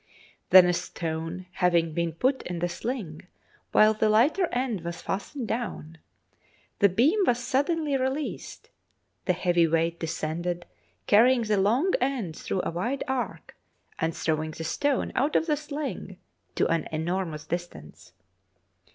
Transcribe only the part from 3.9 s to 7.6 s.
the lighter end was fastened down, the beam was